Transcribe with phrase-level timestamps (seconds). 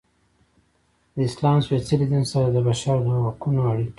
[1.15, 3.89] د اسلام سپیڅلي دین سره د بشر د حقونو اړیکې.